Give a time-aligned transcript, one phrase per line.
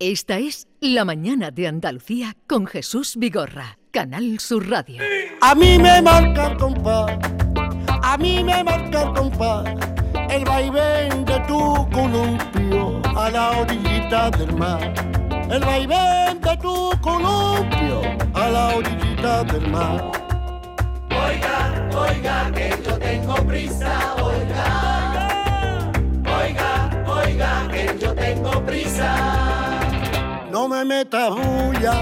[0.00, 5.02] Esta es La Mañana de Andalucía con Jesús Vigorra, Canal Sur Radio.
[5.40, 7.18] A mí me marca el compás,
[8.00, 9.64] a mí me marca el compás,
[10.30, 14.94] el vaivén de tu columpio a la orillita del mar.
[15.50, 18.00] El vaivén de tu columpio
[18.34, 20.12] a la orillita del mar.
[21.10, 25.40] Oiga, oiga, que yo tengo prisa, oiga.
[26.24, 29.37] Oiga, oiga, que yo tengo prisa.
[30.58, 31.94] No me metas bulla,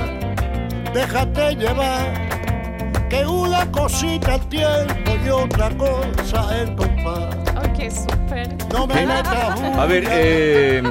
[0.94, 7.34] déjate llevar, que una cosita el tiempo y otra cosa el compás.
[7.58, 8.56] Ok, súper.
[8.72, 9.06] No me ¿Qué?
[9.06, 10.82] metas bulla, A ver, eh,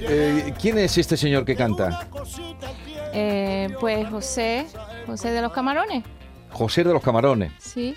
[0.00, 2.08] eh, ¿quién es este señor que canta?
[3.12, 4.66] Eh, pues José,
[5.06, 6.02] José de los Camarones,
[6.50, 7.52] José de los Camarones.
[7.58, 7.94] sí.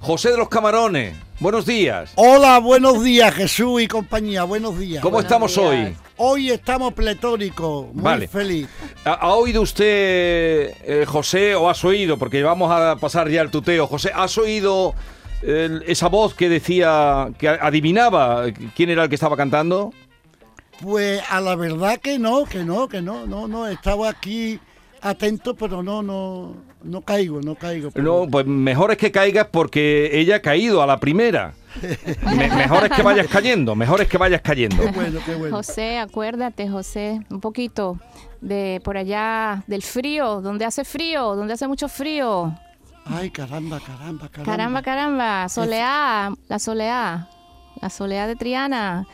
[0.00, 2.10] José de los Camarones, buenos días.
[2.16, 5.00] Hola, buenos días Jesús y compañía, buenos días.
[5.00, 5.96] ¿Cómo estamos hoy?
[6.20, 8.26] Hoy estamos pletóricos, muy Vale.
[8.26, 8.68] feliz.
[9.04, 13.86] ¿Ha, oído usted, eh, José, o has oído, porque vamos a pasar ya al tuteo,
[13.86, 14.94] José, ¿has oído
[15.42, 19.92] eh, esa voz que decía, que adivinaba quién era el que estaba cantando?
[20.82, 24.58] Pues a la verdad que no, que no, que no, no, no, estaba aquí
[25.00, 27.90] atento, pero no, no, no caigo, no caigo.
[27.94, 31.54] No, pues mejor es que caigas porque ella ha caído a la primera.
[32.24, 34.82] Me- mejor es que vayas cayendo, mejor es que vayas cayendo.
[34.82, 35.56] Qué bueno, qué bueno.
[35.56, 37.98] José, acuérdate, José, un poquito
[38.40, 42.54] de por allá, del frío, donde hace frío, donde hace mucho frío.
[43.04, 44.44] Ay, caramba, caramba, caramba.
[44.52, 47.28] Caramba, caramba, soleá, la soleá,
[47.80, 49.06] la soleá de Triana,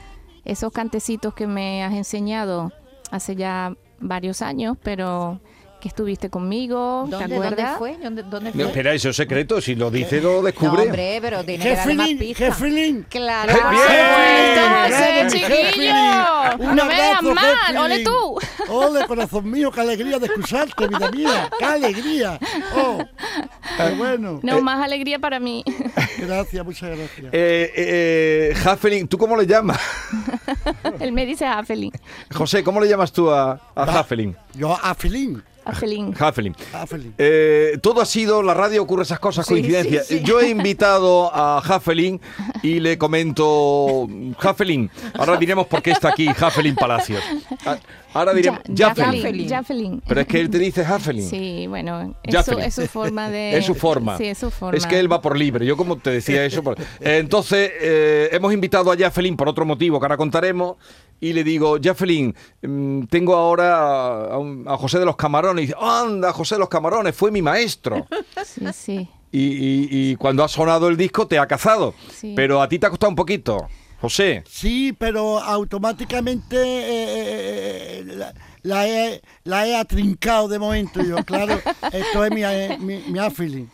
[0.45, 2.73] esos cantecitos que me has enseñado
[3.11, 5.41] hace ya varios años, pero
[5.85, 7.99] que estuviste conmigo, ¿te ¿Dónde, fue?
[8.03, 8.23] ¿Dónde,
[8.55, 10.85] No, espera, eso es secreto, si lo dice lo No, descubre.
[10.85, 12.63] hombre, pero tiene que dar más pistas.
[13.11, 13.53] Claro.
[13.53, 13.71] ¡Qué ¡Por
[14.97, 15.29] bien!
[15.29, 15.93] chiquillo!
[16.59, 18.39] Un No me veas abrazo, mal, ole tú.
[18.71, 21.51] Ole, corazón mío, qué alegría de escucharte, vida mía.
[21.59, 22.39] Qué alegría.
[22.75, 23.05] Oh,
[23.77, 24.41] qué bueno.
[24.43, 25.63] No, más alegría para mí.
[26.17, 27.27] Gracias, muchas gracias.
[27.27, 29.79] Eh, eh, eh, Hafelin, ¿tú cómo le llamas?
[30.99, 31.93] Él me dice Afelin.
[32.33, 34.35] José, ¿cómo le llamas tú a, a Hafelin?
[34.55, 34.95] Yo a
[35.65, 36.15] Afelin.
[36.19, 36.55] Hafelin.
[36.73, 37.15] a Filín.
[37.19, 40.07] Eh, todo ha sido, la radio ocurre esas cosas, Sí, coincidencias.
[40.07, 40.25] sí, sí.
[40.25, 42.21] Yo he invitado a Hafelin
[42.63, 44.09] y le comento,
[44.41, 47.23] Hafelin, ahora diremos por qué está aquí Hafelin Palacios.
[47.65, 47.79] Ah,
[48.15, 48.61] Ahora diremos.
[48.79, 49.49] Jafelin.
[49.49, 50.03] Jafelin.
[50.07, 51.29] Pero es que él te dice Hafelin.
[51.29, 52.61] Sí, bueno, es su, Jafelin.
[52.61, 53.59] es su forma de...
[53.59, 54.17] Es su forma.
[54.19, 54.79] Sí, es su forma.
[54.79, 55.67] Es que él va por libre.
[55.67, 56.63] Yo como te decía eso.
[56.63, 60.77] por- Entonces, eh, hemos invitado a Jaffelin por otro motivo que ahora contaremos.
[61.25, 65.65] Y le digo, Jaffelin, mm, tengo ahora a, un- a José de los Camarones.
[65.65, 68.07] Y dice, anda, José de los Camarones, fue mi maestro.
[68.45, 69.09] Sí, sí.
[69.33, 71.95] Y, y- y cuando ha sonado el disco te ha cazado.
[72.13, 72.35] Sí.
[72.37, 73.69] Pero a ti te ha costado un poquito,
[74.01, 74.45] José.
[74.49, 78.35] Sí, pero automáticamente eh, eh, la,
[78.65, 81.61] la he, la he atrincado de momento yo, claro.
[81.93, 83.69] Esto es mi, eh, mi, mi.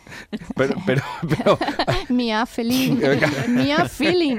[0.57, 1.59] Pero, pero, pero,
[2.47, 2.97] Feeling.
[3.49, 4.37] mía feeling.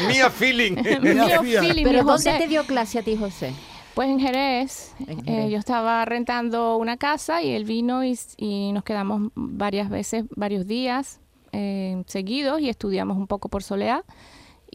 [0.00, 0.30] Mía fía.
[0.30, 0.74] Feeling.
[0.76, 2.38] ¿Pero mi dónde José.
[2.38, 3.52] te dio clase a ti, José?
[3.94, 8.70] Pues en Jerez, En eh, yo estaba rentando una casa y él vino y, y
[8.72, 11.18] nos quedamos varias veces, varios días
[11.52, 14.04] eh, seguidos y estudiamos un poco por Soleá.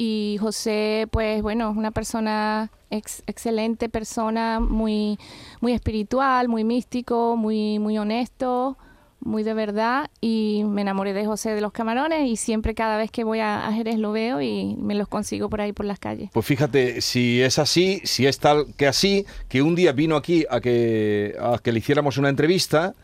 [0.03, 5.19] Y José, pues bueno, es una persona, ex- excelente persona, muy,
[5.59, 8.79] muy espiritual, muy místico, muy, muy honesto,
[9.19, 10.09] muy de verdad.
[10.19, 13.67] Y me enamoré de José de los Camarones y siempre cada vez que voy a,
[13.67, 16.31] a Jerez lo veo y me los consigo por ahí por las calles.
[16.33, 20.45] Pues fíjate, si es así, si es tal que así, que un día vino aquí
[20.49, 22.95] a que, a que le hiciéramos una entrevista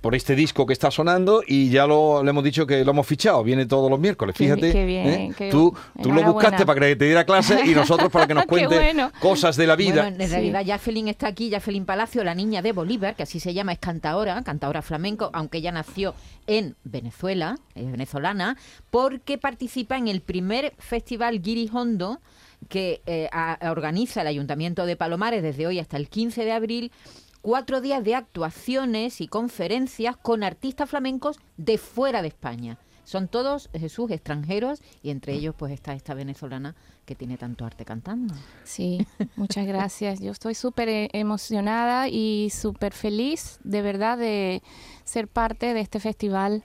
[0.00, 3.06] por este disco que está sonando y ya lo, le hemos dicho que lo hemos
[3.06, 4.66] fichado, viene todos los miércoles, fíjate.
[4.66, 5.34] bi- qué bien, ¿eh?
[5.36, 8.46] qué- tú, tú lo buscaste para que te diera clase y nosotros para que nos
[8.46, 9.10] cuente bueno.
[9.20, 10.02] cosas de la vida.
[10.02, 10.32] Bueno, en Sí.
[10.32, 13.78] realidad Jacqueline está aquí, Jacqueline Palacio, la niña de Bolívar, que así se llama, es
[13.78, 16.14] cantaora, cantaora flamenco, aunque ella nació
[16.46, 18.56] en Venezuela, es venezolana,
[18.90, 22.20] porque participa en el primer festival Guirijondo
[22.68, 26.92] que eh, a- organiza el Ayuntamiento de Palomares desde hoy hasta el 15 de abril,
[27.42, 32.78] cuatro días de actuaciones y conferencias con artistas flamencos de fuera de España.
[33.04, 37.84] Son todos, Jesús, extranjeros y entre ellos pues está esta venezolana que tiene tanto arte
[37.84, 38.32] cantando.
[38.62, 39.06] Sí,
[39.36, 40.20] muchas gracias.
[40.20, 44.62] Yo estoy súper eh, emocionada y súper feliz, de verdad, de
[45.04, 46.64] ser parte de este festival.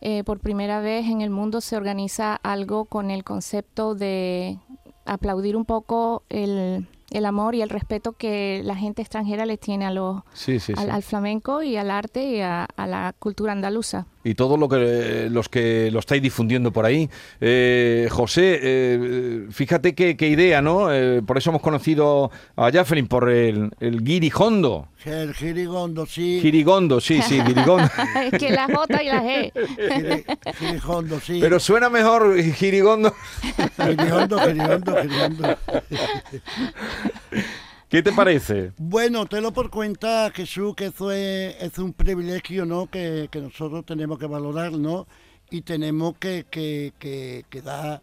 [0.00, 4.58] Eh, por primera vez en el mundo se organiza algo con el concepto de
[5.04, 9.86] aplaudir un poco el, el amor y el respeto que la gente extranjera le tiene
[9.86, 10.80] a los, Sí, sí, sí.
[10.80, 14.06] al, al flamenco y al arte y a, a la cultura andaluza.
[14.26, 17.08] Y todos lo que, los que lo estáis difundiendo por ahí.
[17.40, 20.92] Eh, José, eh, fíjate qué, qué idea, ¿no?
[20.92, 24.88] Eh, por eso hemos conocido a Jaffelin, por el, el guirijondo.
[25.04, 26.40] El girigondo, sí.
[26.42, 27.88] Girigondo, sí, sí, girigondo.
[28.32, 29.52] es que la J y la G.
[29.54, 30.24] Giri-
[30.58, 31.38] Girigondo, sí.
[31.40, 33.14] Pero suena mejor girigondo.
[33.76, 35.56] Girigondo, girigondo, girigondo.
[37.88, 38.72] ¿Qué te parece?
[38.78, 42.86] Bueno, te lo por cuenta, Jesús, que eso es, un privilegio, ¿no?
[42.90, 45.06] Que, que nosotros tenemos que valorar, ¿no?
[45.50, 48.00] Y tenemos que, que, que, dar,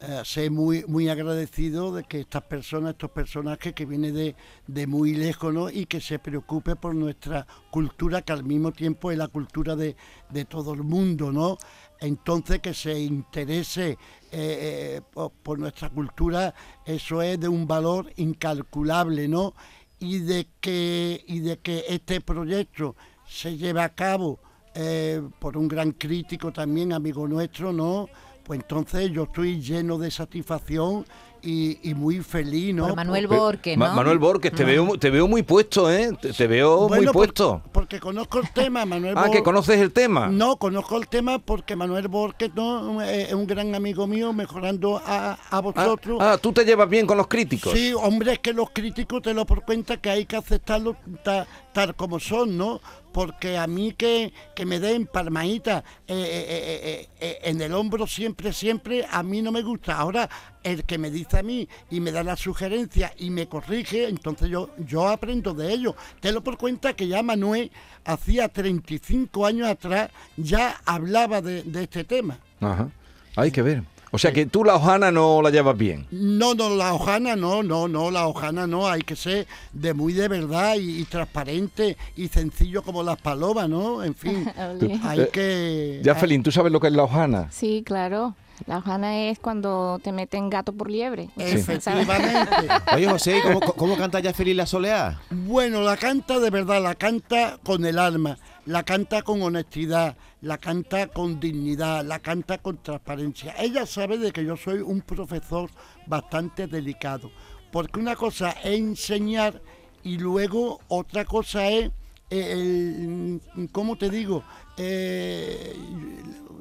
[0.00, 4.34] eh, ser muy, muy agradecidos de que estas personas, estos personajes que vienen de,
[4.66, 5.68] de muy lejos, ¿no?
[5.68, 9.94] Y que se preocupe por nuestra cultura, que al mismo tiempo es la cultura de,
[10.30, 11.58] de todo el mundo, ¿no?
[12.00, 13.96] Entonces que se interese eh,
[14.32, 15.00] eh,
[15.42, 16.54] por, nuestra cultura,
[16.84, 19.54] eso es de un valor incalculable, ¿no?
[19.98, 22.94] Y de que, y de que este proyecto
[23.26, 24.38] se lleve a cabo
[24.74, 28.08] eh, por un gran crítico también, amigo nuestro, ¿no?
[28.44, 31.04] Pues entonces yo estoy lleno de satisfacción
[31.42, 32.86] y, y muy feliz, ¿no?
[32.88, 33.94] Por Manuel Ma- ¿no?
[33.94, 36.10] Manuel Borges, te veo, te veo muy puesto, ¿eh?
[36.20, 37.62] Te, te veo muy Bueno, puesto.
[37.72, 40.28] porque conozco el tema, Manuel Ah, que conoces el tema.
[40.28, 43.02] No, conozco el tema porque Manuel Borges ¿no?
[43.02, 46.18] Eh, es un gran amigo mío, mejorando a, a Ah, vosotros.
[46.20, 47.72] ah, tú te llevas bien con los críticos.
[47.72, 51.46] Sí, hombre, es que los críticos te lo por cuenta que hay que aceptarlos ta-
[51.72, 52.80] tal como son, ¿no?
[53.12, 57.72] Porque a mí que, que me den palmaditas eh, eh, eh, eh, eh, en el
[57.72, 59.96] hombro siempre, siempre, a mí no me gusta.
[59.96, 60.28] Ahora,
[60.68, 64.48] el que me dice a mí y me da la sugerencia y me corrige, entonces
[64.50, 65.94] yo, yo aprendo de ello.
[66.20, 67.70] Te lo por cuenta que ya Manuel,
[68.04, 72.38] hacía 35 años atrás, ya hablaba de, de este tema.
[72.60, 72.88] Ajá.
[73.36, 73.82] Hay que ver.
[74.10, 76.06] O sea que tú la hojana no la llevas bien.
[76.10, 80.14] No, no, la hojana no, no, no, la hojana no, hay que ser de muy
[80.14, 84.02] de verdad y, y transparente y sencillo como las palomas, ¿no?
[84.02, 84.50] En fin,
[85.02, 86.00] hay que...
[86.02, 87.48] Jaffelin, ¿tú sabes lo que es la hojana?
[87.50, 88.34] Sí, claro.
[88.66, 91.30] La hojana es cuando te meten gato por liebre.
[91.36, 92.32] Efectivamente.
[92.94, 95.20] Oye, José, ¿y ¿cómo, cómo canta ya feliz la soleá?
[95.30, 100.58] Bueno, la canta de verdad, la canta con el alma, la canta con honestidad, la
[100.58, 103.54] canta con dignidad, la canta con transparencia.
[103.58, 105.70] Ella sabe de que yo soy un profesor
[106.06, 107.30] bastante delicado,
[107.72, 109.60] porque una cosa es enseñar
[110.02, 111.90] y luego otra cosa es,
[112.30, 113.40] el-
[113.72, 114.44] ¿cómo te digo?
[114.76, 115.74] Eh,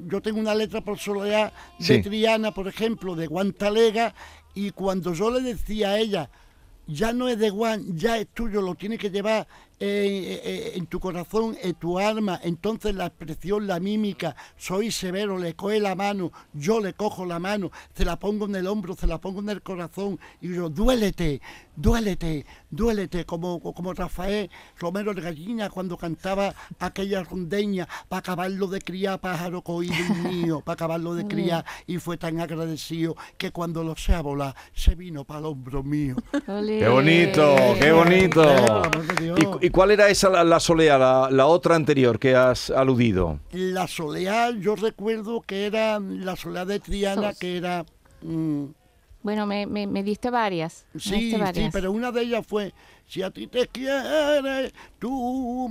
[0.07, 2.01] yo tengo una letra por soledad de Sí.
[2.01, 4.13] Triana, por ejemplo, de Guantalega,
[4.53, 6.29] y cuando yo le decía a ella,
[6.87, 9.47] ya no es de Juan, ya es tuyo, lo tienes que llevar
[9.79, 12.39] eh, eh, en tu corazón, en tu alma.
[12.43, 17.37] Entonces la expresión, la mímica, soy severo, le coge la mano, yo le cojo la
[17.37, 20.69] mano, se la pongo en el hombro, se la pongo en el corazón y yo,
[20.69, 21.41] duélete,
[21.75, 24.49] duélete, duélete, como, como Rafael
[24.79, 30.73] Romero de Gallina cuando cantaba aquella rondeña para acabarlo de criar, pájaro coído mío, para
[30.73, 35.39] acabarlo de criar y fue tan agradecido que cuando lo sea volar se vino para
[35.41, 36.15] el hombro mío.
[36.45, 37.55] ¡Qué bonito!
[37.79, 38.43] ¡Qué bonito!
[39.37, 42.69] ¿Y, cu- y cuál era esa, la, la solea, la, la otra anterior que has
[42.69, 43.39] aludido?
[43.51, 47.85] La soleá, yo recuerdo que era la soleá de Triana, que era...
[48.21, 48.65] mm,
[49.23, 50.85] Bueno, me, me, me diste varias.
[50.93, 51.73] me sí, diste sí, varias.
[51.73, 52.73] pero una de ellas fue,
[53.07, 55.67] si a ti te quiere tu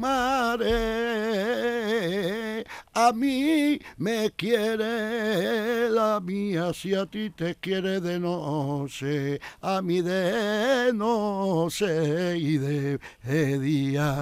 [1.27, 9.83] madre, a mí me quiere la mía, si a ti te quiere de noche, a
[9.83, 14.15] mí de noche y de, de día.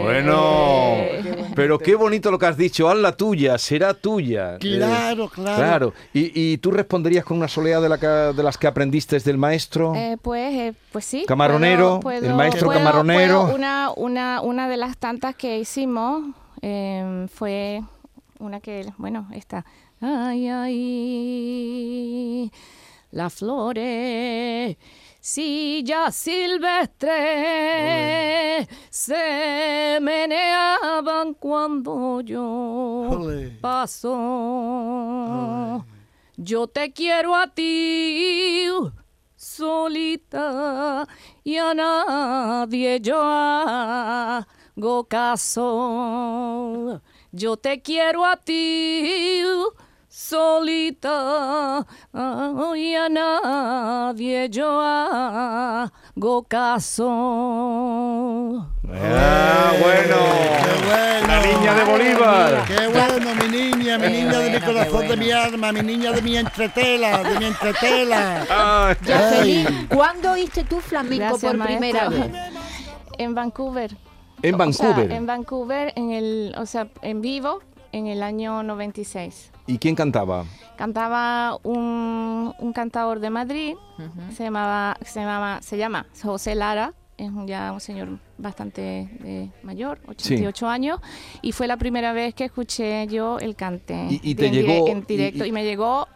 [0.00, 0.96] Bueno,
[1.54, 2.88] pero qué bonito lo que has dicho.
[2.88, 4.58] Haz la tuya, será tuya.
[4.58, 5.56] Claro, Eh, claro.
[5.56, 5.94] Claro.
[6.12, 9.38] ¿Y, y tú responderías con una solea de, la que- de las que aprendiste del
[9.38, 9.94] maestro?
[9.94, 11.24] Eh, pues, eh, pues sí.
[11.60, 13.42] Camaronero, el maestro camaronero.
[13.44, 16.24] puedo- una, una, una de las tantas que hicimos
[16.62, 17.82] eh, fue
[18.38, 19.64] una que, bueno, esta.
[20.00, 22.50] Ay, ay,
[23.10, 24.76] las flores,
[25.20, 26.10] silla
[27.40, 32.42] silvestre, se meneaban cuando yo
[33.10, 33.50] Ole.
[33.60, 34.16] paso.
[36.36, 38.66] Yo te quiero a ti
[39.60, 41.06] solita
[41.44, 47.02] y a nadie yo hago caso.
[47.30, 49.44] Yo te quiero a ti
[50.08, 51.86] solita
[52.74, 57.06] y a nadie yo hago caso.
[58.92, 60.16] Ah, bueno.
[60.64, 61.26] Qué bueno.
[61.26, 62.64] La niña de Bolívar.
[62.66, 65.82] Qué bueno, mi niña, mi Qué niña de mi bueno, corazón, de mi alma, mi
[65.82, 68.46] niña de mi entretela, de mi entretela.
[68.50, 72.32] Ah, Jacqueline, ¿cuándo oíste tú flamenco Gracias, por primera maestro.
[72.32, 72.42] vez?
[73.18, 73.96] En Vancouver.
[74.42, 75.12] En O sea, Vancouver.
[75.12, 77.60] en Vancouver, en el, o sea, en vivo,
[77.92, 79.52] en el año 96.
[79.66, 80.44] ¿Y quién cantaba?
[80.76, 83.74] Cantaba un, un cantador de Madrid,
[84.34, 89.50] se llamaba, se llamaba, se llama José Lara, es un- ya un señor bastante eh,
[89.62, 91.00] mayor, 88 años,
[91.42, 95.04] y fue la primera vez que escuché yo el cante Y- te en, llegó- en
[95.06, 96.08] directo, y- y, me llegó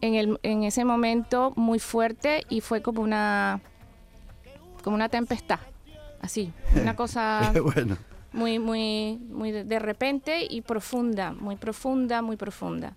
[0.00, 3.60] en, el, en ese momento muy fuerte y fue como una,
[4.82, 5.60] como una tempestad,
[6.20, 7.96] así, una cosa bueno.
[8.32, 12.94] muy, muy, muy de, de repente y profunda, muy profunda, muy profunda.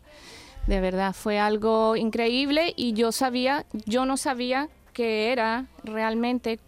[0.65, 6.59] De verdad, fue algo increíble y yo sabía, yo no sabía que era realmente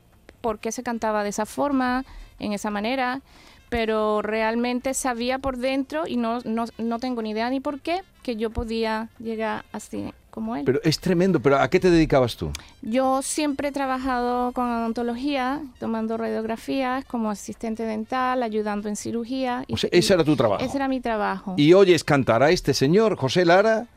[0.48, 2.06] por qué se cantaba de esa forma,
[2.40, 3.20] en esa manera,
[3.68, 8.00] pero realmente sabía por dentro y no, no, no tengo ni idea ni por qué
[8.24, 10.64] que yo podía llegar así como él.
[10.66, 12.50] Pero es tremendo, pero ¿a qué te dedicabas tú?
[12.82, 19.66] Yo siempre he trabajado con odontología, tomando radiografías como asistente dental, ayudando en cirugía.
[19.68, 20.64] y- O sea, ese era tu trabajo.
[20.64, 21.56] Ese era mi trabajo.
[21.58, 23.88] Y oyes cantar a este señor, José Lara,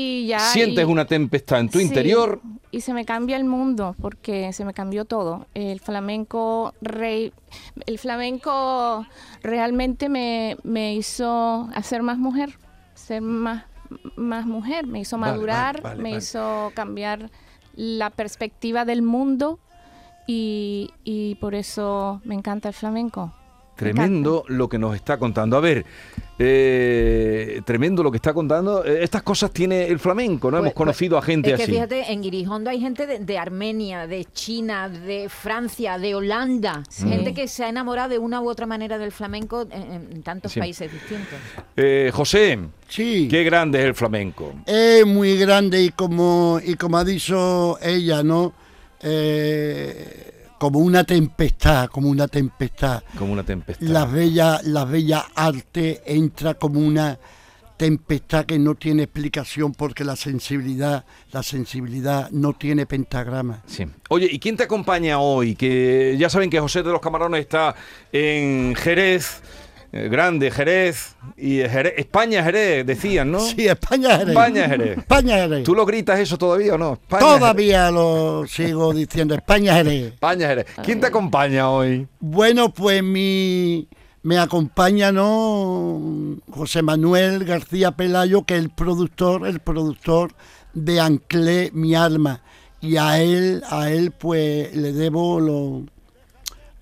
[0.00, 0.38] Y ya...
[0.38, 2.40] sientes y- una tempestad en tu sí, interior.
[2.70, 5.46] Y se me cambia el mundo, porque se me cambió todo.
[5.54, 7.32] El flamenco rey...
[7.86, 9.04] El flamenco
[9.42, 12.58] realmente me, me hizo hacer más mujer,
[12.94, 13.64] ser más,
[14.14, 17.30] más mujer, me hizo madurar, vale, vale, me hizo cambiar
[17.74, 19.58] la perspectiva del mundo
[20.28, 23.32] y, y por eso me encanta el flamenco.
[23.80, 25.56] Me Tremendo lo que nos está contando.
[25.56, 25.84] A ver,
[26.40, 28.84] eh, tremendo lo que está contando.
[28.84, 30.58] Eh, Estas cosas tiene el flamenco, ¿no?
[30.58, 31.72] Pues- Hemos conocido a gente es que así.
[31.72, 36.82] fíjate, en Girijondo hay gente de, de Armenia, de China, de Francia, de Holanda.
[36.88, 37.08] Sí.
[37.08, 40.52] Gente que se ha enamorado de una u otra manera del flamenco en, en tantos
[40.52, 40.60] Sí.
[40.60, 41.38] países distintos.
[41.76, 42.58] Eh, José,
[42.88, 43.28] Sí.
[43.30, 44.54] qué grande es el flamenco.
[44.66, 48.52] Es muy grande y como, y como ha dicho ella, ¿no?
[49.00, 53.02] Eh, como una tempestad, como una tempestad.
[53.16, 53.86] Como una tempestad.
[53.86, 57.18] Las bellas, las bellas artes entra como una
[57.76, 63.62] tempestad que no tiene explicación porque la sensibilidad, la sensibilidad no tiene pentagrama.
[63.66, 63.86] Sí.
[64.08, 65.54] Oye, ¿y quién te acompaña hoy?
[65.54, 67.76] Que ya saben que José de los Camarones está
[68.12, 69.40] en Jerez,
[69.92, 73.40] grande Jerez, y Jerez- España Jerez, decían, ¿no?
[73.40, 74.28] Sí, España Jerez.
[74.28, 74.98] España Jerez.
[74.98, 75.64] España Jerez.
[75.64, 76.92] ¿Tú lo gritas eso todavía o no?
[76.94, 77.38] España Jerez.
[77.38, 80.12] Todavía lo sigo diciendo, España Jerez.
[80.12, 80.66] España Jerez.
[80.84, 82.06] ¿Quién te acompaña hoy?
[82.20, 83.88] Bueno, pues mi,
[84.22, 86.36] me acompaña ¿no?
[86.50, 90.32] José Manuel García Pelayo, que es el productor, el productor
[90.74, 92.42] de Anclé Mi Alma.
[92.80, 95.82] Y a él, a él pues le debo lo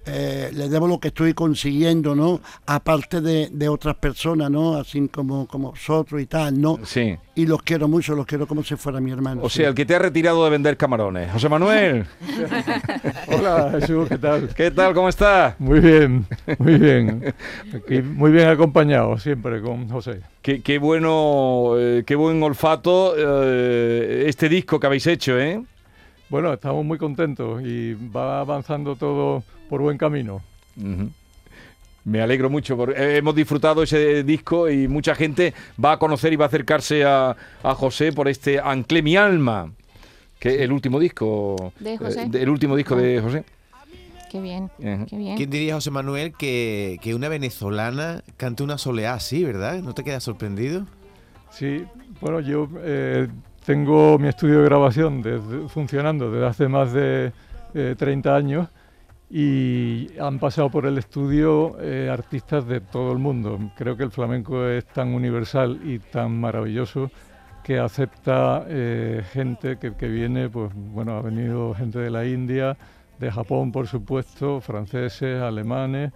[0.06, 2.40] eh, le debo lo que estoy consiguiendo, ¿no?
[2.66, 4.76] Aparte de, de otras personas, ¿no?
[4.76, 6.78] Así como, como vosotros y tal, ¿no?
[6.84, 7.16] Sí.
[7.34, 9.42] Y los quiero mucho, los quiero como si fuera mi hermano.
[9.42, 9.58] O sí.
[9.58, 11.32] sea, el que te ha retirado de vender camarones.
[11.32, 12.06] José Manuel,
[13.28, 14.48] Hola Jesús, ¿qué tal?
[14.54, 14.94] ¿qué tal?
[14.94, 15.58] ¿Cómo estás?
[15.58, 16.24] Muy bien,
[16.58, 17.34] muy bien.
[17.74, 20.20] Aquí muy bien acompañado siempre con José.
[20.40, 25.62] Qué, qué bueno, eh, qué buen olfato eh, este disco que habéis hecho, ¿eh?
[26.28, 30.42] Bueno, estamos muy contentos y va avanzando todo por buen camino.
[32.04, 36.32] Me alegro mucho, porque eh, hemos disfrutado ese disco y mucha gente va a conocer
[36.32, 39.72] y va a acercarse a, a José por este Anclé mi alma,
[40.38, 41.72] que es el último disco.
[41.80, 42.22] De José.
[42.22, 43.44] eh, el último disco de José.
[44.30, 45.36] Qué bien, qué bien.
[45.36, 49.80] ¿Quién diría, José Manuel, que, que una venezolana cante una soleá así, verdad?
[49.82, 50.86] ¿No te quedas sorprendido?
[51.50, 51.84] Sí,
[52.20, 53.28] bueno, yo eh,
[53.64, 57.32] tengo mi estudio de grabación desde- funcionando desde hace más de
[57.74, 58.68] eh, 30 años
[59.28, 63.58] y han pasado por el estudio eh, artistas de todo el mundo.
[63.76, 67.10] Creo que el flamenco es tan universal y tan maravilloso
[67.64, 72.76] que acepta eh, gente que, que viene, pues bueno, ha venido gente de la India,
[73.18, 76.12] de Japón, por supuesto, franceses, alemanes,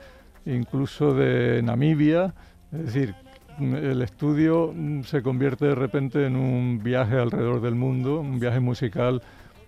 [0.46, 2.32] incluso de Namibia.
[2.72, 3.14] Es decir,
[3.58, 8.60] el estudio mm, se convierte de repente en un viaje alrededor del mundo, un viaje
[8.60, 9.22] musical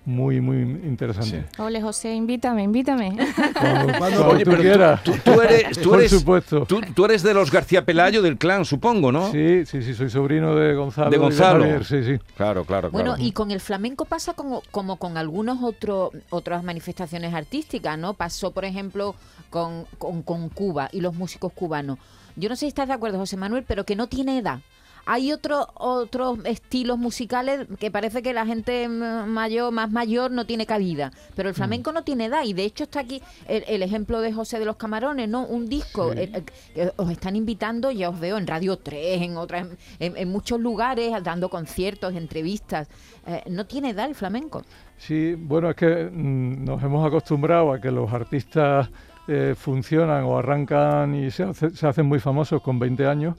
[0.04, 0.56] muy, muy
[0.87, 1.44] interesante.
[1.59, 3.16] Ole, José, invítame, invítame.
[3.59, 5.02] Cuando, cuando Oye, tú pero quieras.
[5.04, 6.66] tú, tú eres, tú por eres, supuesto.
[6.66, 9.30] tú, tú eres de los García Pelayo del clan, supongo, ¿no?
[9.30, 11.11] Sí, sí, sí, soy sobrino de Gonzalo.
[11.11, 11.61] De Gonzalo.
[11.61, 12.18] Javier, sí, sí.
[12.37, 13.23] Claro, claro, Bueno, claro.
[13.25, 18.14] y con el flamenco pasa como, como con algunos otros otras manifestaciones artísticas, ¿no?
[18.14, 19.14] Pasó, por ejemplo,
[19.50, 21.99] con, con, con Cuba y los músicos cubanos.
[22.35, 24.61] Yo no sé si estás de acuerdo, José Manuel, pero que no tiene edad.
[25.04, 30.47] Hay otros otros estilos musicales que parece que la gente mm, mayor, más mayor no
[30.47, 33.82] tiene cabida, pero el flamenco no tiene edad y de hecho está aquí el, el
[33.82, 35.44] ejemplo de José de los Camarones, ¿no?
[35.44, 36.42] Un disco, eh, eh,
[36.75, 39.66] que os están invitando, ya os veo en Radio 3, en otras,
[39.99, 42.88] en, en muchos lugares, dando conciertos, entrevistas.
[43.26, 44.62] Eh, no tiene edad el flamenco.
[44.99, 48.88] Sí, bueno, es que mm, nos hemos acostumbrado a que los artistas
[49.26, 53.37] eh, funcionan o arrancan y se, hace- se hacen muy famosos con 20 años,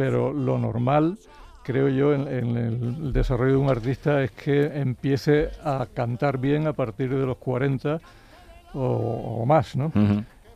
[0.00, 1.18] pero lo normal,
[1.62, 6.66] creo yo, en, en el desarrollo de un artista es que empiece a cantar bien
[6.66, 8.00] a partir de los 40
[8.72, 8.80] o,
[9.42, 9.92] o más, ¿no?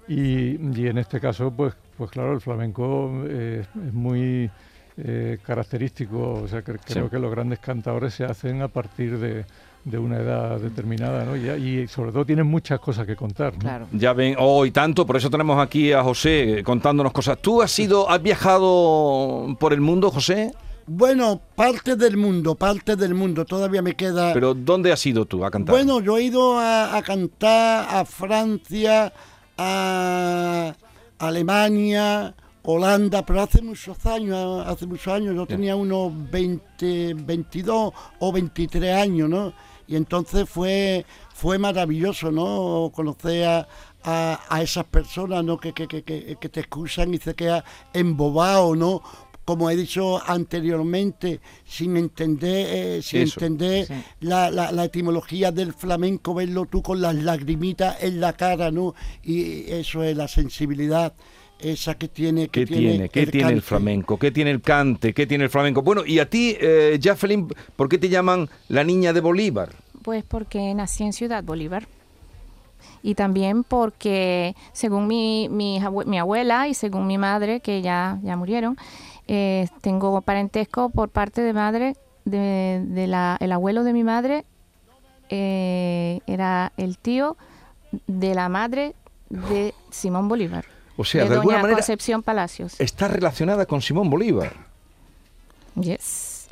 [0.08, 4.50] Y, y en este caso, pues, pues claro, el flamenco eh, es muy
[4.96, 6.40] eh, característico.
[6.44, 7.10] O sea, que creo Sí.
[7.10, 9.44] que los grandes cantadores se hacen a partir de,
[9.84, 11.36] de una edad determinada, ¿no?
[11.36, 13.52] Y, y sobre todo tienen muchas cosas que contar.
[13.54, 13.58] ¿no?
[13.58, 13.86] Claro.
[13.92, 17.38] Ya ven, oh, y tanto, por eso tenemos aquí a José eh, contándonos cosas.
[17.38, 20.52] ¿Tú has sido, has viajado por el mundo, José?
[20.86, 23.44] Bueno, parte del mundo, parte del mundo.
[23.44, 24.32] Todavía me queda.
[24.32, 25.74] Pero ¿dónde has ido tú a cantar?
[25.74, 29.12] Bueno, yo he ido a, a cantar a Francia,
[29.56, 30.74] a
[31.18, 38.32] Alemania, Holanda, pero hace muchos años, hace muchos años, yo tenía unos 20, 22 o
[38.32, 39.52] 23 años, ¿no?
[39.86, 42.90] Y entonces fue, fue maravilloso, ¿no?
[42.94, 43.68] Conocer a,
[44.02, 45.58] a- a esas personas, ¿no?
[45.58, 49.02] Que, que, que, que, te excusan y se queda embobado, ¿no?
[49.44, 52.66] Como he dicho anteriormente, sin entender,
[52.98, 53.94] eh, sin Eso, entender sí.
[54.20, 58.94] la, la, la etimología del flamenco, verlo tú con las lagrimitas en la cara, ¿no?
[59.22, 61.12] Y eso es la sensibilidad
[61.64, 63.08] esa que tiene que ¿Qué tiene?
[63.08, 64.18] ¿Qué tiene el flamenco?
[64.18, 65.14] ¿Qué tiene el cante?
[65.14, 65.82] ¿Qué tiene el flamenco?
[65.82, 66.98] Bueno, y a ti, eh,
[67.76, 69.70] ¿por qué te llaman la niña de Bolívar?
[70.02, 71.86] Pues porque nací en Ciudad Bolívar.
[73.02, 78.18] Y también porque, según mi, mi, abue- mi abuela y según mi madre, que ya,
[78.22, 78.76] ya murieron,
[79.26, 84.44] eh, tengo parentesco por parte de madre, de, de la, el abuelo de mi madre,
[85.30, 87.36] eh, era el tío
[88.06, 88.94] de la madre
[89.30, 90.64] de Simón Bolívar.
[90.96, 92.80] O sea, de, de alguna doña manera Concepción Palacios.
[92.80, 94.52] está relacionada con Simón Bolívar.
[95.80, 96.46] Yes.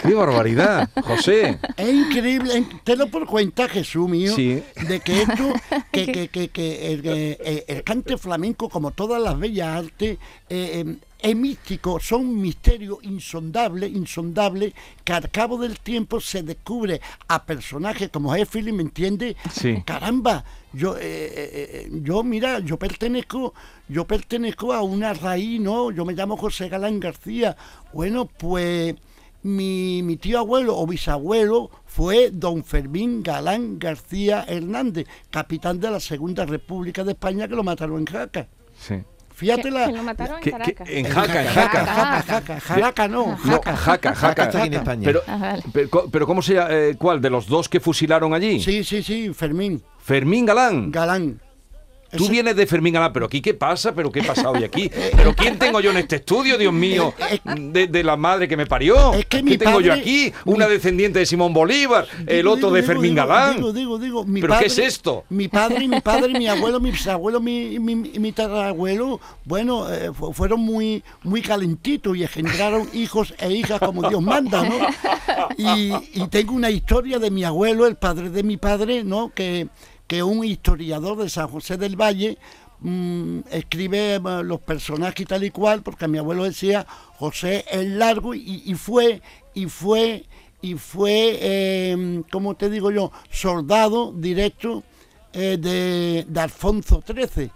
[0.00, 1.58] ¡Qué barbaridad, José!
[1.76, 4.62] Es increíble, te lo por cuenta, Jesús mío, Sí.
[4.88, 5.52] de que esto,
[5.92, 10.12] que, que, que, que el, que, eh, el cante flamenco, como todas las bellas artes,
[10.12, 10.18] eh,
[10.48, 14.74] eh, es místico, son misterios insondables, insondables,
[15.04, 19.36] que al cabo del tiempo se descubre a personajes como Hefili, ¿me entiendes?
[19.52, 19.82] Sí.
[19.86, 23.54] Caramba, yo, eh, eh, eh, yo mira, yo pertenezco,
[23.88, 25.92] yo pertenezco a una raíz, ¿no?
[25.92, 27.56] Yo me llamo José Galán García.
[27.92, 28.96] Bueno, pues
[29.44, 36.00] mi, mi tío abuelo o bisabuelo fue don Fermín Galán García Hernández, capitán de la
[36.00, 38.48] Segunda República de España que lo mataron en Jaca.
[38.76, 38.96] Sí.
[39.34, 39.86] Fíjate Que- la...
[39.86, 40.88] que lo mataron en ¿Qué- qué- Caracas.
[40.90, 41.86] en Jaca, en Jaca, Jaca.
[41.86, 43.76] Jaca, Jaca, Jaraca no, No, Jaca.
[43.76, 44.42] Jaca, Jaca.
[44.44, 45.02] está en España.
[45.04, 45.62] Pero, Ah, vale.
[46.10, 46.68] pero, ¿cómo se llama?
[46.70, 47.20] eh, ¿Cuál?
[47.20, 48.60] ¿De los dos que fusilaron allí?
[48.60, 50.90] Sí, sí, sí, Fermín Fermín Galán.
[50.90, 51.40] Galán.
[52.16, 54.90] Tú vienes de Fermín Galán, pero aquí qué pasa, pero qué pasa hoy aquí.
[55.16, 58.66] Pero quién tengo yo en este estudio, Dios mío, de, de la madre que me
[58.66, 59.14] parió.
[59.14, 60.32] Es que ¿Qué mi tengo yo aquí?
[60.44, 63.56] Una descendiente de Simón Bolívar, el otro digo, de Fermín digo, Galán.
[63.56, 65.24] Digo, digo, digo, mi ¿Pero qué es esto?
[65.30, 70.32] Mi padre, mi padre, mi abuelo, mi bisabuelo, mi, mi, mi tatarabuelo, bueno, eh, fu-
[70.32, 74.74] fueron muy, muy calentitos y engendraron hijos e hijas como Dios manda, ¿no?
[75.56, 79.30] Y, y tengo una historia de mi abuelo, el padre de mi padre, ¿no?
[79.34, 79.68] Que,
[80.06, 82.38] que un historiador de San José del Valle
[82.80, 86.86] mm, escribe eh, los personajes y tal y cual, porque mi abuelo decía
[87.18, 89.22] José el Largo y, y fue,
[89.54, 90.26] y fue,
[90.60, 93.10] y fue, eh, ¿cómo te digo yo?
[93.30, 94.82] Soldado directo
[95.32, 97.50] eh, de, de Alfonso XIII.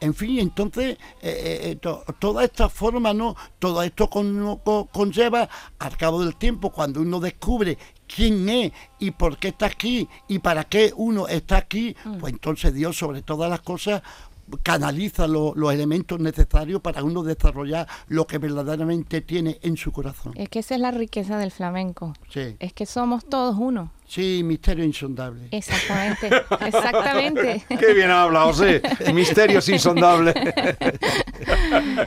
[0.00, 3.34] En fin, entonces, eh, to- toda esta forma, ¿no?
[3.58, 7.78] Todo esto con- con- conlleva, al cabo del tiempo, cuando uno descubre
[8.12, 12.74] quién es y por qué está aquí y para qué uno está aquí, pues entonces
[12.74, 14.02] Dios, sobre todas las cosas,
[14.62, 20.32] canaliza lo- los elementos necesarios para uno desarrollar lo que verdaderamente tiene en su corazón.
[20.36, 22.14] Es que esa es la riqueza del flamenco.
[22.30, 23.92] Sí, Es que somos todos uno.
[24.06, 25.48] sí, misterio insondable.
[25.50, 26.30] Exactamente,
[26.66, 27.62] exactamente.
[27.78, 28.80] Qué bien habla, José.
[29.12, 30.34] Misterios insondables.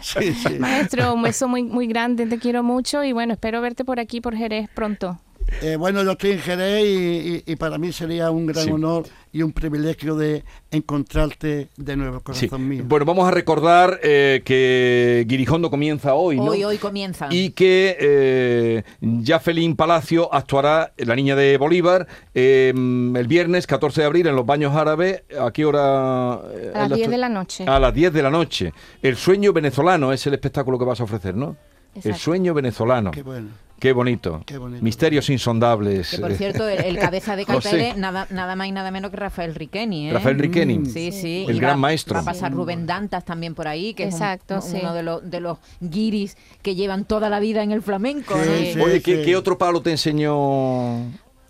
[0.02, 0.58] Sí, sí.
[0.60, 4.20] Maestro, un beso muy, muy grande, te quiero mucho y bueno, espero verte por aquí,
[4.22, 5.20] por Jerez, pronto.
[5.62, 8.72] Eh, bueno, yo estoy en Jerez y, y- y para mí sería un gran Sí.
[8.72, 12.48] honor y un privilegio de encontrarte de nuevo, Sí.
[12.48, 12.84] corazón mío.
[12.86, 16.46] Bueno, vamos a recordar eh, que Guirijondo comienza hoy, ¿no?
[16.46, 17.28] Hoy, hoy comienza.
[17.32, 18.84] Y que eh,
[19.26, 24.46] Jafelín Palacio actuará La Niña de Bolívar eh, el viernes 14 de abril en los
[24.46, 25.24] Baños Árabes.
[25.40, 26.40] ¿A qué hora?
[26.54, 27.66] eh, A las la 10 actu- de la noche.
[27.68, 28.74] A las 10 de la noche.
[29.02, 31.56] El sueño venezolano es el espectáculo que vas a ofrecer, ¿no?
[32.04, 33.12] El sueño venezolano.
[33.12, 33.50] Qué bueno.
[33.82, 34.44] Qué bonito.
[34.46, 34.84] Qué bonito.
[34.84, 36.12] Misterios insondables.
[36.12, 37.70] Que por eh, cierto, el, el cabeza de José.
[37.72, 40.14] carteles, nada, nada más y nada menos que Rafael Riqueni, ¿eh?
[40.14, 40.78] Rafael Riqueni.
[40.80, 40.86] Mm.
[40.86, 41.46] Sí, sí.
[41.50, 42.14] El y gran va- maestro.
[42.14, 44.78] Va a pasar Rubén Dantas también por ahí, que Exacto, es un- sí.
[44.84, 48.36] uno de los, de los guiris que llevan toda la vida en el flamenco.
[48.36, 48.74] Sí, ¿no?
[48.76, 48.80] sí.
[48.82, 49.22] Oye, ¿qué, sí.
[49.26, 50.98] qué otro palo te enseñó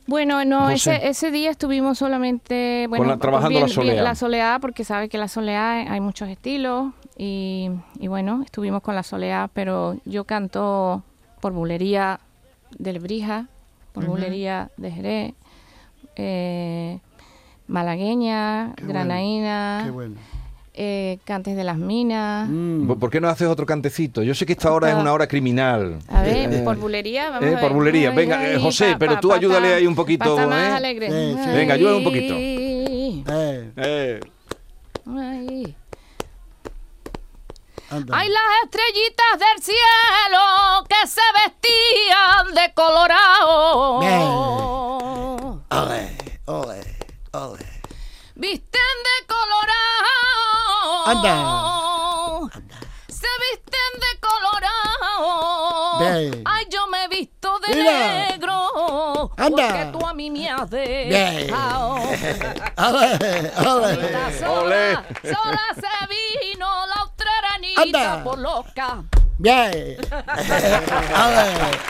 [0.08, 4.04] Bueno, no, ese, ese día estuvimos solamente bueno, la- trabajando la soleá.
[4.04, 8.96] la soleá, porque sabe que la soleá hay muchos estilos y, y bueno, estuvimos con
[8.96, 11.04] la soleá, pero yo canto
[11.41, 12.19] por bulería
[12.77, 13.47] del Brija,
[13.93, 15.34] por bulería de Jerez,
[16.15, 16.99] eh,
[17.67, 20.15] malagueña, Qué bueno, granaína, Qué bueno.
[20.73, 22.47] eh, cantes de las minas.
[22.49, 22.88] Mm.
[22.93, 24.23] ¿Por qué no haces otro cantecito?
[24.23, 25.99] Yo sé que esta hora es una hora criminal.
[26.08, 27.73] A ver, Eh, por bulería, vamos eh, a por ver.
[27.73, 28.12] bulería.
[28.12, 30.73] Venga, eh, José, pero tú ayúdale ahí un poquito, estar más ¿eh?
[30.73, 31.08] alegre.
[31.10, 31.49] Sí, sí.
[31.51, 32.34] Venga, ayúdame un poquito.
[32.38, 34.19] Eh, Eh,
[35.08, 35.75] ay.
[37.91, 38.17] Anda.
[38.17, 43.99] Ay, las estrellitas del cielo que se vestían de colorado.
[45.69, 46.97] Ole, ole,
[47.34, 47.82] ole.
[48.36, 51.08] Visten de colorado.
[51.08, 52.49] Anda.
[53.08, 55.99] Se visten de colorado.
[55.99, 56.41] Bien.
[56.45, 57.91] Ay, yo me he visto de Mira.
[58.30, 59.32] negro.
[59.38, 59.67] Anda.
[59.67, 61.10] Porque tú a mí me has Bien.
[61.10, 61.97] dejado.
[62.82, 63.19] Sola,
[64.39, 67.01] sola, sola se vino la
[67.82, 68.24] Anda.
[68.24, 69.04] por loca.
[69.38, 69.72] Bien.
[71.22, 71.46] Ole,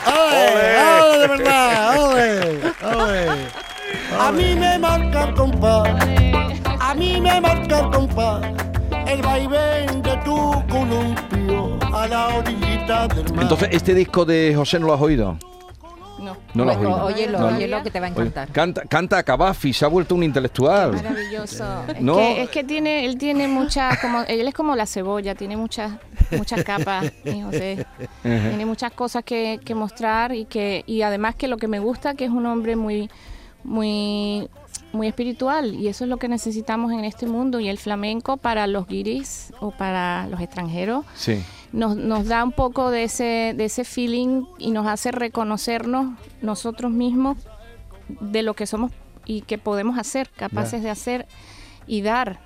[0.06, 0.66] ole,
[1.00, 3.62] ole, de verdad, ole, ole.
[4.18, 5.88] A mí me marca el compás,
[6.80, 8.42] a mí me marca el compás,
[9.06, 13.42] el vaivén de tu columpio a la orillita del mar.
[13.42, 15.36] Entonces, ¿este disco de José no lo has oído?
[16.32, 16.38] No.
[16.54, 17.06] No lo has Bueno, oído.
[17.06, 17.46] óyelo, No.
[17.56, 18.48] óyelo que te va a Oye, encantar.
[18.50, 20.92] canta, canta a Cavafi, se ha vuelto un intelectual.
[20.92, 21.64] Maravilloso.
[21.88, 22.16] Es, No.
[22.16, 25.92] que, es que tiene, él tiene muchas, como, él es como la cebolla, tiene muchas,
[26.30, 27.86] muchas capas, mi José.
[28.22, 32.14] Tiene muchas cosas que, que mostrar y que, y además que lo que me gusta
[32.14, 33.10] que es un hombre muy,
[33.64, 34.48] muy,
[34.92, 38.66] muy espiritual y eso es lo que necesitamos en este mundo y el flamenco para
[38.66, 41.42] los guiris o para los extranjeros Sí.
[41.72, 46.92] Nos, nos da un poco de ese, de ese feeling y nos hace reconocernos nosotros
[46.92, 47.38] mismos
[48.20, 48.92] de lo que somos
[49.24, 51.26] y que podemos hacer, capaces de hacer
[51.86, 52.40] y dar.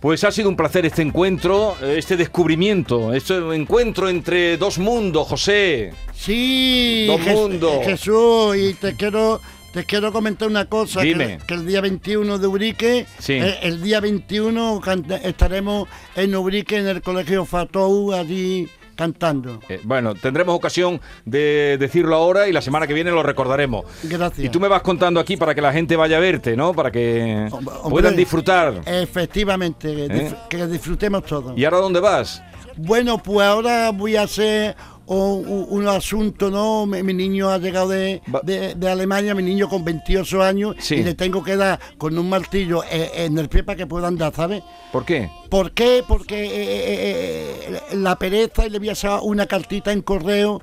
[0.00, 5.92] Pues ha sido un placer este encuentro, este descubrimiento, este encuentro entre dos mundos, José.
[6.14, 7.84] Sí, Dos mundos.
[7.84, 9.40] Jesús, y te quiero,
[9.72, 11.02] te quiero comentar una cosa.
[11.02, 13.34] Que, que el día 21 de Ubrique, Sí.
[13.34, 19.60] eh, el día 21 canta- estaremos en Ubrique, en el Colegio Fatou, allí cantando.
[19.70, 23.86] Eh, bueno, tendremos ocasión de decirlo ahora y la semana que viene lo recordaremos.
[24.02, 24.44] Gracias.
[24.44, 26.74] Y tú me vas contando aquí para que la gente vaya a verte, ¿no?
[26.74, 28.82] Para que Hombre, puedan disfrutar.
[28.84, 30.34] Efectivamente, ¿Eh?
[30.50, 31.56] que disfrutemos todos.
[31.56, 32.42] ¿Y ahora dónde vas?
[32.76, 34.76] Bueno, pues ahora voy a hacer
[35.14, 36.86] un, un- un asunto, ¿no?
[36.86, 40.96] Mi, mi niño ha llegado de, de- de Alemania, mi niño con 28 años, Sí.
[40.96, 44.06] y le tengo que dar con un martillo eh, en el pie para que pueda
[44.08, 44.62] andar, ¿sabes?
[44.92, 45.28] ¿Por qué?
[45.48, 46.04] ¿Por qué?
[46.06, 50.62] Porque eh, eh, eh, la pereza y le voy a hacer una cartita en correo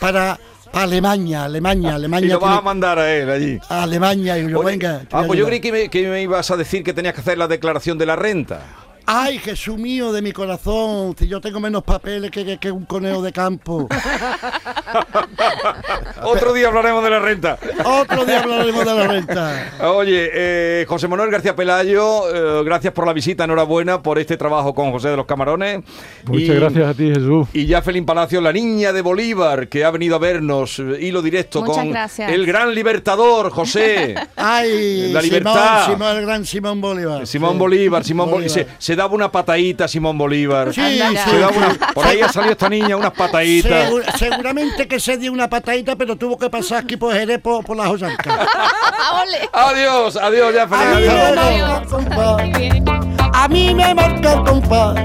[0.00, 0.38] para,
[0.70, 2.26] para Alemania, Alemania, Alemania.
[2.26, 3.58] Y lo vas a mandar a él allí.
[3.68, 5.02] a Alemania y yo, Oye, venga.
[5.12, 7.36] ah, pues yo creí que me, que me ibas a decir que tenías que hacer
[7.36, 8.62] la declaración de la renta.
[9.06, 12.84] Ay, Jesús mío de mi corazón, si yo tengo menos papeles que, que- que un
[12.84, 13.88] conejo de campo.
[16.24, 17.58] Otro día hablaremos de la renta.
[17.84, 19.72] Otro día hablaremos de la renta.
[19.94, 24.74] Oye, eh, José Manuel García Pelayo, eh, gracias por la visita, enhorabuena por este trabajo
[24.74, 25.82] con José de los Camarones.
[26.26, 27.48] Muchas Y- gracias a ti, Jesús.
[27.52, 31.22] Y ya Felín Palacio, la niña de Bolívar, que ha venido a vernos, eh, hilo
[31.22, 32.30] directo Muchas con gracias.
[32.32, 34.14] el gran libertador, José.
[34.36, 35.86] Ay, La Simón, libertad.
[35.86, 37.26] Simón, el gran Simón Bolívar.
[37.26, 37.58] Simón Sí.
[37.58, 38.50] Bolívar, Simón Bolívar.
[38.54, 38.76] Bolívar.
[38.78, 40.72] Se, se daba una patadita, Simón Bolívar.
[40.74, 43.90] Sí, Se daba una- por ahí ha salido esta niña, unas pataditas.
[43.90, 47.64] Segu- seguramente que se dio una patadita, pero tuvo que pasar aquí por Jerez por,
[47.64, 48.46] por la Joyanca.
[49.52, 50.82] Adiós, adiós, ya Felín.
[50.82, 51.34] A mí adiós.
[51.34, 52.42] me marca el compás,
[53.34, 54.96] a mí me marca el compás,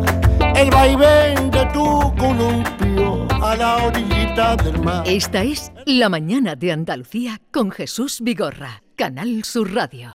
[0.55, 5.03] el vaivén de tu columpio a la orillita del mar.
[5.05, 10.13] Esta es La mañana de Andalucía con Jesús Vigorra, Canal Sur Radio.